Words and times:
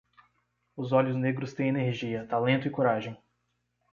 Os 0.75 0.91
olhos 0.93 1.15
negros 1.15 1.53
têm 1.53 1.67
energia, 1.69 2.25
talento 2.25 2.67
e 2.67 2.71
coragem. 2.71 3.15